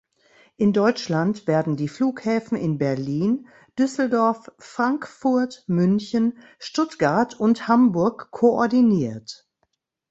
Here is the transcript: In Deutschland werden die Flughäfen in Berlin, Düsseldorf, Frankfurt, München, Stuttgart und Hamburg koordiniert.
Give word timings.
In 0.57 0.73
Deutschland 0.73 1.45
werden 1.45 1.77
die 1.77 1.87
Flughäfen 1.87 2.57
in 2.57 2.79
Berlin, 2.79 3.47
Düsseldorf, 3.77 4.51
Frankfurt, 4.57 5.63
München, 5.67 6.39
Stuttgart 6.57 7.39
und 7.39 7.67
Hamburg 7.67 8.31
koordiniert. 8.31 9.47